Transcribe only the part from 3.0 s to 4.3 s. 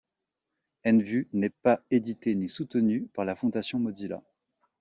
par la fondation Mozilla.